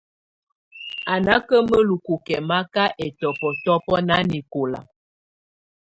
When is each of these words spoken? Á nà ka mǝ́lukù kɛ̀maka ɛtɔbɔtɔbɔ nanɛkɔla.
Á 1.11 1.15
nà 1.25 1.33
ka 1.47 1.57
mǝ́lukù 1.69 2.13
kɛ̀maka 2.25 2.83
ɛtɔbɔtɔbɔ 3.05 3.95
nanɛkɔla. 4.07 4.79